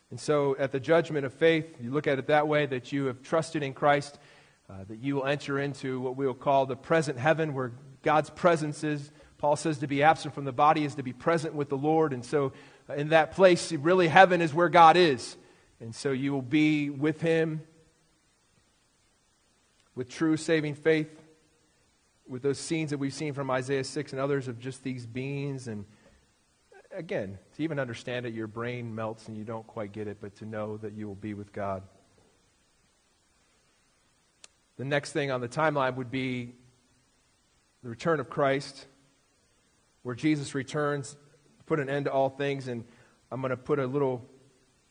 [0.09, 3.05] And so, at the judgment of faith, you look at it that way that you
[3.05, 4.17] have trusted in Christ,
[4.69, 8.29] uh, that you will enter into what we will call the present heaven, where God's
[8.29, 9.11] presence is.
[9.37, 12.13] Paul says to be absent from the body is to be present with the Lord.
[12.13, 12.53] And so,
[12.89, 15.35] uh, in that place, really, heaven is where God is.
[15.81, 17.61] And so, you will be with Him
[19.97, 21.09] with true saving faith,
[22.27, 25.67] with those scenes that we've seen from Isaiah 6 and others of just these beings
[25.67, 25.85] and
[26.97, 30.35] again, to even understand it, your brain melts and you don't quite get it, but
[30.37, 31.83] to know that you will be with God.
[34.77, 36.55] The next thing on the timeline would be
[37.83, 38.85] the return of Christ,
[40.03, 41.15] where Jesus returns,
[41.67, 42.83] put an end to all things, and
[43.31, 44.25] I'm going to put a little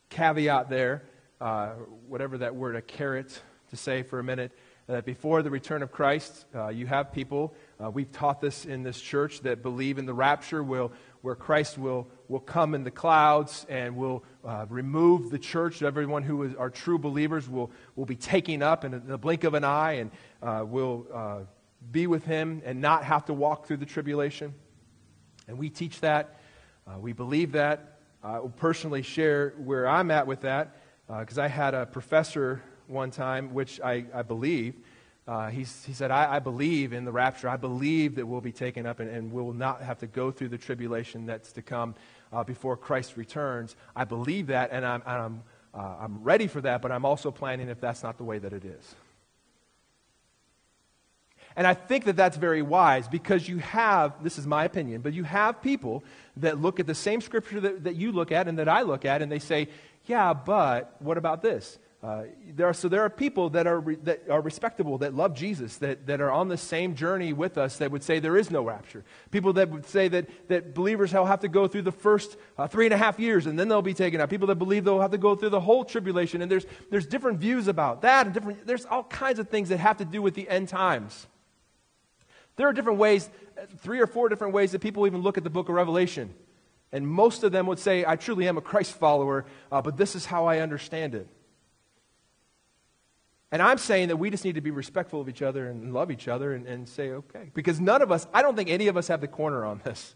[0.09, 1.05] caveat there,
[1.41, 1.71] uh,
[2.09, 3.41] whatever that word, a carrot,
[3.71, 4.53] to say for a minute,
[4.87, 8.83] that before the return of Christ, uh, you have people, uh, we've taught this in
[8.83, 12.91] this church, that believe in the rapture, will where Christ will, will come in the
[12.91, 15.83] clouds and will uh, remove the church.
[15.83, 19.55] Everyone who is, are true believers will, will be taken up in the blink of
[19.55, 20.11] an eye and
[20.41, 21.39] uh, will uh,
[21.91, 24.55] be with him and not have to walk through the tribulation.
[25.49, 26.41] And we teach that.
[26.87, 27.99] Uh, we believe that.
[28.23, 30.77] I will personally share where I'm at with that.
[31.09, 34.75] Because uh, I had a professor one time, which I, I believe,
[35.27, 37.49] uh, he said, I, I, believe in the rapture.
[37.49, 40.31] I believe that we'll be taken up and, and we will not have to go
[40.31, 41.97] through the tribulation that's to come
[42.33, 43.75] uh, before Christ returns.
[43.97, 45.43] I believe that, and I'm, I'm,
[45.75, 48.53] uh, I'm ready for that, but I'm also planning if that's not the way that
[48.53, 48.95] it is.
[51.57, 55.13] And I think that that's very wise because you have, this is my opinion, but
[55.13, 56.05] you have people
[56.37, 59.05] that look at the same scripture that, that you look at and that I look
[59.05, 59.69] at, and they say,
[60.05, 61.79] yeah, but what about this?
[62.07, 62.23] Uh,
[62.55, 65.79] there are, so there are people that are, re, that are respectable, that love Jesus,
[65.79, 68.63] that, that are on the same journey with us that would say there is no
[68.63, 69.05] rapture.
[69.33, 72.69] People that would say that, that believers will have to go through the first uh,
[72.69, 74.31] three and a half years and then they'll be taken out.
[74.31, 76.43] People that believe they'll have to go through the whole tribulation.
[76.43, 78.27] And there's, there's different views about that.
[78.27, 81.27] And different, there's all kinds of things that have to do with the end times.
[82.55, 83.29] There are different ways,
[83.79, 86.33] three or four different ways that people even look at the book of Revelation.
[86.93, 90.15] And most of them would say, I truly am a Christ follower, uh, but this
[90.15, 91.29] is how I understand it.
[93.53, 96.11] And I'm saying that we just need to be respectful of each other and love
[96.11, 97.51] each other and, and say, okay.
[97.55, 100.15] Because none of us, I don't think any of us have the corner on this.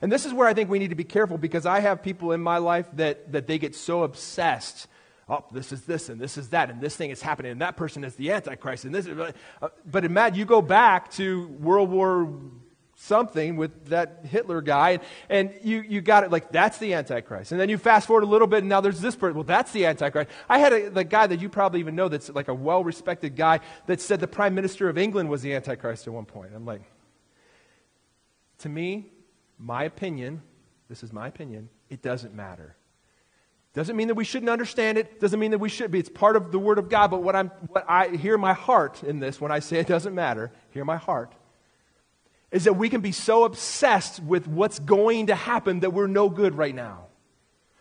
[0.00, 2.32] And this is where I think we need to be careful because I have people
[2.32, 4.86] in my life that, that they get so obsessed.
[5.28, 7.76] Oh, this is this and this is that and this thing is happening and that
[7.76, 9.06] person is the Antichrist and this.
[9.06, 12.32] Is, uh, but imagine you go back to World War
[13.00, 17.50] something with that Hitler guy, and you, you got it like that's the Antichrist.
[17.50, 19.34] And then you fast forward a little bit, and now there's this person.
[19.34, 20.30] Well, that's the Antichrist.
[20.48, 23.36] I had a, the guy that you probably even know that's like a well respected
[23.36, 26.52] guy that said the Prime Minister of England was the Antichrist at one point.
[26.54, 26.82] I'm like,
[28.58, 29.06] to me,
[29.58, 30.42] my opinion,
[30.88, 32.76] this is my opinion, it doesn't matter.
[33.72, 35.20] Doesn't mean that we shouldn't understand it.
[35.20, 36.00] Doesn't mean that we should be.
[36.00, 37.12] It's part of the Word of God.
[37.12, 40.14] But what, I'm, what I hear my heart in this, when I say it doesn't
[40.14, 41.32] matter, hear my heart,
[42.50, 46.28] is that we can be so obsessed with what's going to happen that we're no
[46.28, 47.06] good right now.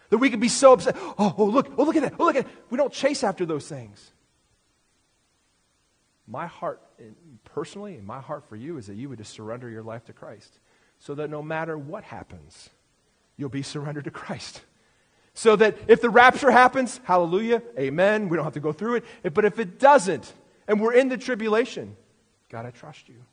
[0.10, 0.98] That we can be so obsessed.
[1.18, 2.14] Oh, oh, look, oh, look at that.
[2.20, 2.54] Oh, look at that.
[2.70, 4.12] We don't chase after those things.
[6.28, 6.82] My heart,
[7.46, 10.14] personally, and my heart for you is that you would just surrender your life to
[10.14, 10.60] Christ.
[11.00, 12.70] So that no matter what happens,
[13.38, 14.62] you'll be surrendered to Christ.
[15.34, 19.34] So that if the rapture happens, hallelujah, amen, we don't have to go through it.
[19.34, 20.32] But if it doesn't,
[20.68, 21.96] and we're in the tribulation,
[22.50, 23.24] God, I trust you.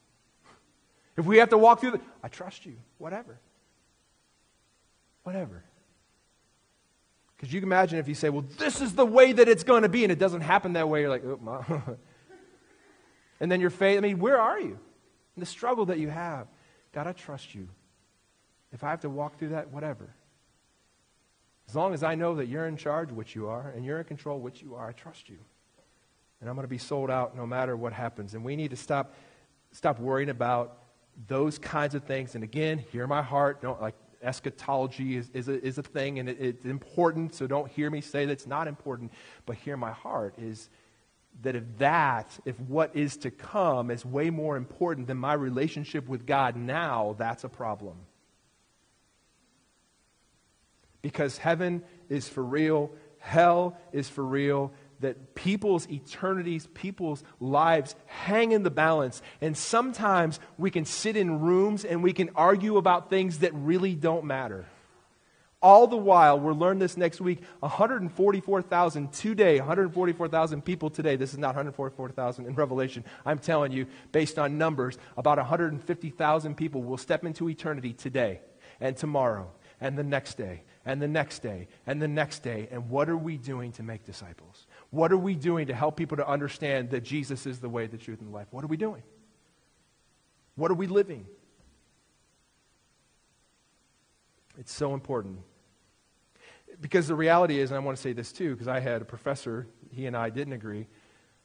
[1.16, 3.38] If we have to walk through the, I trust you, whatever.
[5.22, 5.64] Whatever.
[7.36, 9.82] Because you can imagine if you say, well, this is the way that it's going
[9.82, 11.62] to be, and it doesn't happen that way, you're like, oh, my.
[13.40, 14.78] and then your faith, I mean, where are you?
[15.36, 16.46] And the struggle that you have.
[16.92, 17.68] God, I trust you.
[18.72, 20.14] If I have to walk through that, whatever.
[21.68, 24.04] As long as I know that you're in charge, which you are, and you're in
[24.04, 25.38] control, which you are, I trust you.
[26.40, 28.34] And I'm going to be sold out no matter what happens.
[28.34, 29.14] And we need to stop,
[29.72, 30.78] stop worrying about
[31.28, 32.34] those kinds of things.
[32.34, 33.62] And again, hear my heart.
[33.62, 37.70] Don't like eschatology is, is, a, is a thing and it, it's important, so don't
[37.70, 39.12] hear me say that it's not important.
[39.44, 40.68] But hear my heart is
[41.42, 46.08] that if that, if what is to come is way more important than my relationship
[46.08, 47.96] with God now, that's a problem.
[51.02, 58.52] Because heaven is for real, hell is for real, that people's eternities, people's lives hang
[58.52, 59.22] in the balance.
[59.40, 63.94] And sometimes we can sit in rooms and we can argue about things that really
[63.94, 64.66] don't matter.
[65.62, 71.16] All the while, we'll learn this next week 144,000 today, 144,000 people today.
[71.16, 73.04] This is not 144,000 in Revelation.
[73.24, 78.40] I'm telling you, based on numbers, about 150,000 people will step into eternity today
[78.80, 82.68] and tomorrow and the next day and the next day and the next day.
[82.70, 84.66] And what are we doing to make disciples?
[84.90, 87.98] What are we doing to help people to understand that Jesus is the way, the
[87.98, 88.46] truth, and the life?
[88.50, 89.02] What are we doing?
[90.54, 91.26] What are we living?
[94.58, 95.40] It's so important.
[96.80, 99.04] Because the reality is, and I want to say this too, because I had a
[99.04, 100.86] professor, he and I didn't agree.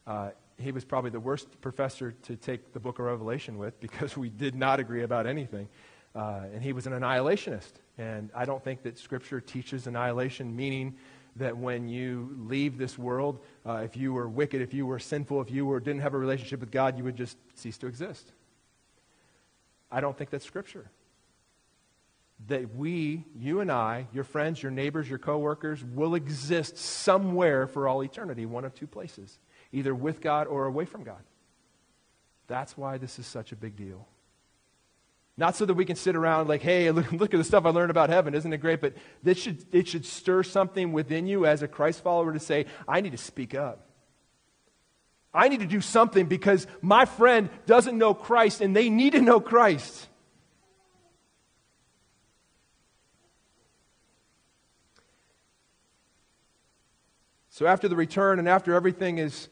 [0.07, 4.15] Uh, he was probably the worst professor to take the book of Revelation with because
[4.15, 5.67] we did not agree about anything.
[6.15, 7.71] Uh, and he was an annihilationist.
[7.97, 10.95] And I don't think that Scripture teaches annihilation, meaning
[11.37, 15.41] that when you leave this world, uh, if you were wicked, if you were sinful,
[15.41, 18.33] if you were, didn't have a relationship with God, you would just cease to exist.
[19.89, 20.89] I don't think that's Scripture.
[22.47, 27.87] That we, you and I, your friends, your neighbors, your coworkers, will exist somewhere for
[27.87, 29.37] all eternity, one of two places,
[29.71, 31.21] either with God or away from God.
[32.47, 34.07] That's why this is such a big deal.
[35.37, 37.69] Not so that we can sit around like, hey, look, look, at the stuff I
[37.69, 38.33] learned about heaven.
[38.33, 38.81] Isn't it great?
[38.81, 42.65] But this should, it should stir something within you as a Christ follower to say,
[42.87, 43.87] I need to speak up.
[45.33, 49.21] I need to do something because my friend doesn't know Christ and they need to
[49.21, 50.07] know Christ.
[57.49, 59.47] So after the return and after everything is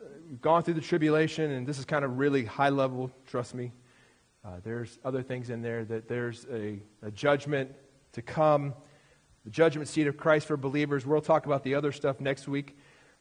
[0.00, 0.06] uh,
[0.42, 3.72] gone through the tribulation, and this is kind of really high level, trust me.
[4.48, 7.70] Uh, there's other things in there that there's a, a judgment
[8.12, 8.72] to come,
[9.44, 11.04] the judgment seat of Christ for believers.
[11.04, 12.74] We'll talk about the other stuff next week.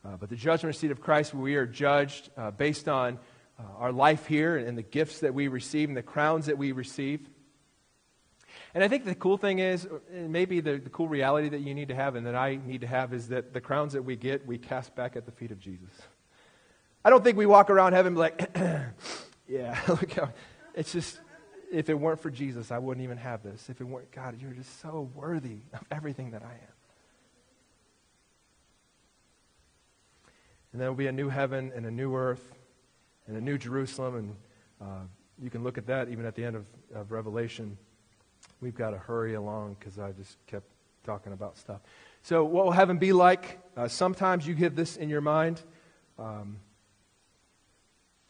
[0.05, 3.19] Uh, but the judgment seat of Christ, we are judged uh, based on
[3.59, 6.71] uh, our life here and the gifts that we receive and the crowns that we
[6.71, 7.29] receive.
[8.73, 11.73] And I think the cool thing is, uh, maybe the, the cool reality that you
[11.73, 14.15] need to have and that I need to have is that the crowns that we
[14.15, 15.91] get, we cast back at the feet of Jesus.
[17.03, 18.49] I don't think we walk around heaven like,
[19.49, 20.29] yeah, look how,
[20.77, 21.19] it's just,
[21.71, 23.67] if it weren't for Jesus, I wouldn't even have this.
[23.67, 26.77] If it weren't, God, you're just so worthy of everything that I am.
[30.71, 32.53] And there will be a new heaven and a new earth
[33.25, 34.15] and a new Jerusalem.
[34.15, 34.35] And
[34.79, 35.05] uh,
[35.41, 37.75] you can look at that even at the end of, of Revelation.
[38.61, 40.67] We've got to hurry along because I just kept
[41.03, 41.81] talking about stuff.
[42.21, 43.59] So, what will heaven be like?
[43.75, 45.61] Uh, sometimes you get this in your mind.
[46.19, 46.59] Um,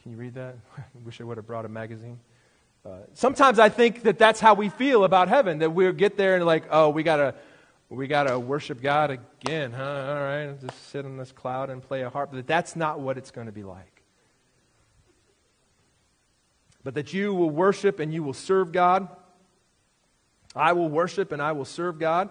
[0.02, 0.56] can you read that?
[0.78, 2.20] I wish I would have brought a magazine.
[2.88, 6.38] Uh, sometimes I think that that's how we feel about heaven, that we'll get there
[6.38, 7.36] and like, oh, we got to
[7.90, 9.84] we got to worship God again, huh?
[9.84, 12.32] All right, just sit on this cloud and play a harp.
[12.32, 14.04] But that's not what it's going to be like.
[16.84, 19.10] But that you will worship and you will serve God.
[20.56, 22.30] I will worship and I will serve God.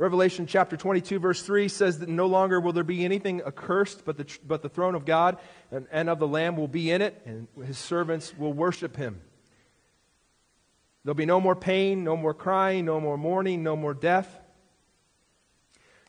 [0.00, 4.16] Revelation chapter 22, verse 3 says that no longer will there be anything accursed, but
[4.16, 5.36] the, but the throne of God
[5.70, 9.20] and, and of the Lamb will be in it, and his servants will worship him.
[11.04, 14.40] There'll be no more pain, no more crying, no more mourning, no more death.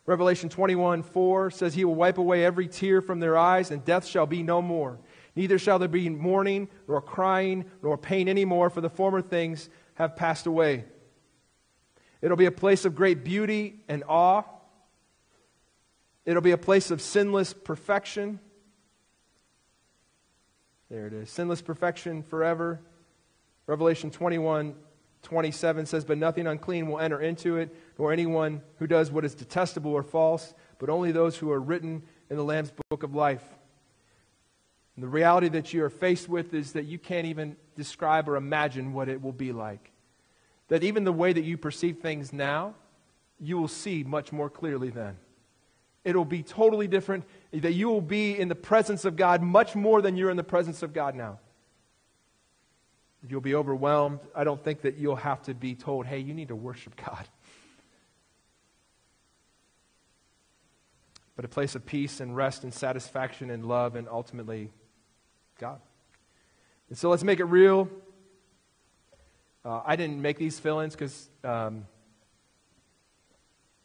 [0.06, 4.06] Revelation 21 4 says, He will wipe away every tear from their eyes, and death
[4.06, 5.00] shall be no more.
[5.36, 9.68] Neither shall there be mourning, nor crying, nor pain any more, for the former things
[9.96, 10.86] have passed away.
[12.22, 14.44] It'll be a place of great beauty and awe.
[16.24, 18.38] It'll be a place of sinless perfection.
[20.88, 22.80] There it is sinless perfection forever.
[23.66, 24.74] Revelation 21
[25.22, 29.34] 27 says, But nothing unclean will enter into it, nor anyone who does what is
[29.34, 33.44] detestable or false, but only those who are written in the Lamb's book of life.
[34.96, 38.36] And the reality that you are faced with is that you can't even describe or
[38.36, 39.91] imagine what it will be like.
[40.72, 42.74] That even the way that you perceive things now,
[43.38, 45.18] you will see much more clearly then.
[46.02, 50.00] It'll be totally different, that you will be in the presence of God much more
[50.00, 51.40] than you're in the presence of God now.
[53.28, 54.20] You'll be overwhelmed.
[54.34, 57.28] I don't think that you'll have to be told, hey, you need to worship God.
[61.36, 64.70] But a place of peace and rest and satisfaction and love and ultimately
[65.58, 65.82] God.
[66.88, 67.90] And so let's make it real.
[69.64, 71.86] Uh, I didn't make these fill ins because um,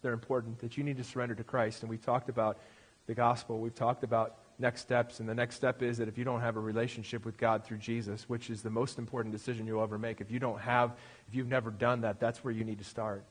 [0.01, 1.83] they're important, that you need to surrender to Christ.
[1.83, 2.57] And we talked about
[3.05, 5.19] the gospel, we've talked about next steps.
[5.19, 7.77] And the next step is that if you don't have a relationship with God through
[7.77, 10.93] Jesus, which is the most important decision you'll ever make, if you don't have,
[11.27, 13.23] if you've never done that, that's where you need to start.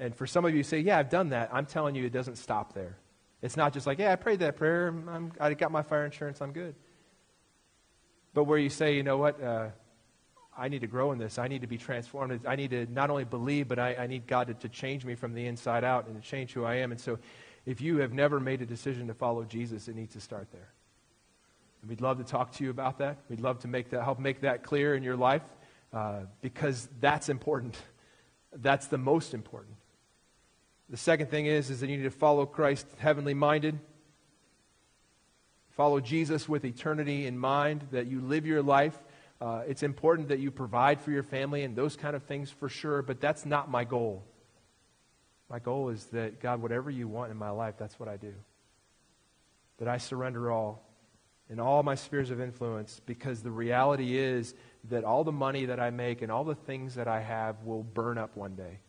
[0.00, 1.50] And for some of you say, Yeah, I've done that.
[1.52, 2.96] I'm telling you, it doesn't stop there.
[3.42, 4.88] It's not just like, Yeah, I prayed that prayer.
[4.88, 6.40] I'm, i got my fire insurance.
[6.40, 6.74] I'm good.
[8.34, 9.42] But where you say, You know what?
[9.42, 9.68] Uh,
[10.58, 11.38] I need to grow in this.
[11.38, 12.40] I need to be transformed.
[12.46, 15.14] I need to not only believe, but I, I need God to, to change me
[15.14, 16.90] from the inside out and to change who I am.
[16.90, 17.18] And so
[17.64, 20.68] if you have never made a decision to follow Jesus, it needs to start there.
[21.80, 23.18] And we'd love to talk to you about that.
[23.28, 25.42] We'd love to make that, help make that clear in your life
[25.92, 27.78] uh, because that's important.
[28.52, 29.76] That's the most important.
[30.90, 33.78] The second thing is, is that you need to follow Christ heavenly minded.
[35.70, 38.98] Follow Jesus with eternity in mind, that you live your life.
[39.40, 42.68] Uh, it's important that you provide for your family and those kind of things for
[42.68, 44.24] sure, but that's not my goal.
[45.48, 48.34] My goal is that, God, whatever you want in my life, that's what I do.
[49.78, 50.82] That I surrender all
[51.50, 54.54] in all my spheres of influence because the reality is
[54.90, 57.82] that all the money that I make and all the things that I have will
[57.82, 58.80] burn up one day.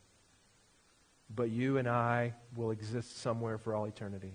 [1.34, 4.34] But you and I will exist somewhere for all eternity.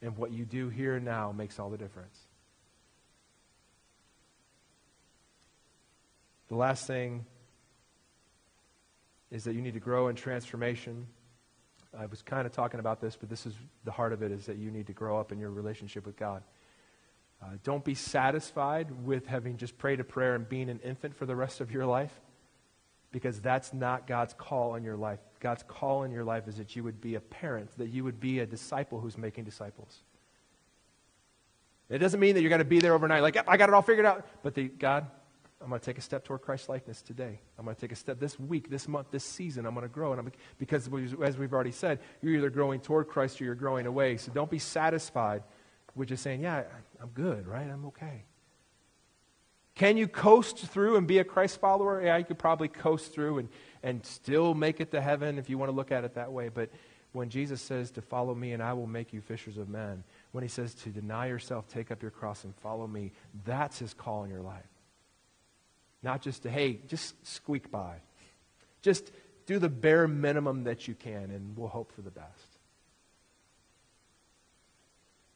[0.00, 2.18] And what you do here and now makes all the difference.
[6.52, 7.24] The last thing
[9.30, 11.06] is that you need to grow in transformation.
[11.98, 14.44] I was kind of talking about this, but this is the heart of it is
[14.44, 16.42] that you need to grow up in your relationship with God.
[17.42, 21.24] Uh, don't be satisfied with having just prayed a prayer and being an infant for
[21.24, 22.12] the rest of your life
[23.12, 25.20] because that's not God's call in your life.
[25.40, 28.20] God's call in your life is that you would be a parent, that you would
[28.20, 30.02] be a disciple who's making disciples.
[31.88, 33.80] It doesn't mean that you're going to be there overnight, like, I got it all
[33.80, 34.26] figured out.
[34.42, 35.06] But the, God,
[35.62, 37.40] I'm going to take a step toward Christ likeness today.
[37.58, 39.64] I'm going to take a step this week, this month, this season.
[39.64, 40.12] I'm going to grow.
[40.12, 40.90] And I'm, because,
[41.22, 44.16] as we've already said, you're either growing toward Christ or you're growing away.
[44.16, 45.44] So don't be satisfied
[45.94, 46.64] with just saying, yeah,
[47.00, 47.68] I'm good, right?
[47.70, 48.24] I'm okay.
[49.74, 52.02] Can you coast through and be a Christ follower?
[52.02, 53.48] Yeah, you could probably coast through and,
[53.82, 56.48] and still make it to heaven if you want to look at it that way.
[56.48, 56.70] But
[57.12, 60.02] when Jesus says to follow me and I will make you fishers of men,
[60.32, 63.12] when he says to deny yourself, take up your cross and follow me,
[63.44, 64.71] that's his call in your life.
[66.02, 67.96] Not just to, hey, just squeak by.
[68.82, 69.10] Just
[69.46, 72.58] do the bare minimum that you can and we'll hope for the best.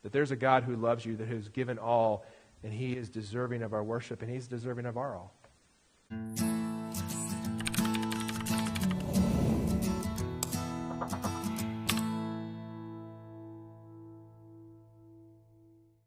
[0.03, 2.25] That there's a God who loves you, that has given all,
[2.63, 6.56] and he is deserving of our worship, and he's deserving of our all.